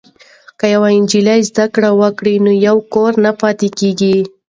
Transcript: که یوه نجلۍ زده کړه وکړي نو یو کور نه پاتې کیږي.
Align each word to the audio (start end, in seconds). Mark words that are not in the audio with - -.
که 0.59 0.65
یوه 0.73 0.89
نجلۍ 1.03 1.39
زده 1.49 1.65
کړه 1.73 1.89
وکړي 2.01 2.35
نو 2.45 2.51
یو 2.67 2.77
کور 2.93 3.11
نه 3.25 3.31
پاتې 3.41 3.67
کیږي. 3.79 4.17